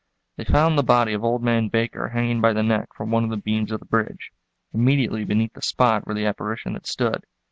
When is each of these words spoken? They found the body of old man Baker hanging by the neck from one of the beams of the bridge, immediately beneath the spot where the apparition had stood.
They 0.37 0.45
found 0.45 0.79
the 0.79 0.83
body 0.83 1.13
of 1.13 1.23
old 1.23 1.43
man 1.43 1.67
Baker 1.67 2.07
hanging 2.07 2.41
by 2.41 2.53
the 2.53 2.63
neck 2.63 2.89
from 2.95 3.11
one 3.11 3.23
of 3.23 3.29
the 3.29 3.37
beams 3.37 3.71
of 3.71 3.79
the 3.81 3.85
bridge, 3.85 4.31
immediately 4.73 5.23
beneath 5.25 5.53
the 5.53 5.61
spot 5.61 6.07
where 6.07 6.15
the 6.15 6.25
apparition 6.25 6.73
had 6.73 6.87
stood. 6.87 7.23